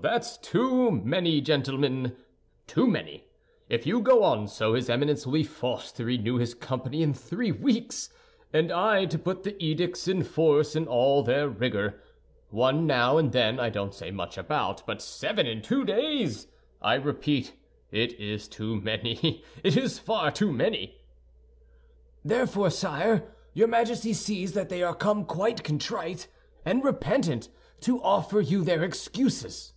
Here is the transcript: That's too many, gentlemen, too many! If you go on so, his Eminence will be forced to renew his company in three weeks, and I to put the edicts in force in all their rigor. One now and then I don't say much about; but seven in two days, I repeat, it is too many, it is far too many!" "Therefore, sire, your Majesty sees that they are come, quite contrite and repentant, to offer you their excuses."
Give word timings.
That's 0.00 0.36
too 0.38 0.90
many, 0.90 1.40
gentlemen, 1.42 2.16
too 2.66 2.88
many! 2.88 3.26
If 3.68 3.86
you 3.86 4.00
go 4.00 4.24
on 4.24 4.48
so, 4.48 4.74
his 4.74 4.90
Eminence 4.90 5.26
will 5.26 5.34
be 5.34 5.44
forced 5.44 5.94
to 5.96 6.04
renew 6.06 6.38
his 6.38 6.54
company 6.54 7.02
in 7.04 7.12
three 7.14 7.52
weeks, 7.52 8.08
and 8.52 8.72
I 8.72 9.04
to 9.04 9.16
put 9.18 9.44
the 9.44 9.54
edicts 9.62 10.08
in 10.08 10.24
force 10.24 10.74
in 10.74 10.88
all 10.88 11.22
their 11.22 11.46
rigor. 11.48 12.02
One 12.48 12.84
now 12.84 13.16
and 13.16 13.30
then 13.30 13.60
I 13.60 13.68
don't 13.70 13.94
say 13.94 14.10
much 14.10 14.36
about; 14.36 14.84
but 14.88 15.00
seven 15.02 15.46
in 15.46 15.62
two 15.62 15.84
days, 15.84 16.48
I 16.80 16.94
repeat, 16.94 17.52
it 17.92 18.14
is 18.18 18.48
too 18.48 18.80
many, 18.80 19.44
it 19.62 19.76
is 19.76 20.00
far 20.00 20.32
too 20.32 20.50
many!" 20.50 20.96
"Therefore, 22.24 22.70
sire, 22.70 23.32
your 23.54 23.68
Majesty 23.68 24.14
sees 24.14 24.54
that 24.54 24.68
they 24.70 24.82
are 24.82 24.96
come, 24.96 25.24
quite 25.26 25.62
contrite 25.62 26.26
and 26.64 26.82
repentant, 26.82 27.50
to 27.82 28.02
offer 28.02 28.40
you 28.40 28.64
their 28.64 28.82
excuses." 28.82 29.74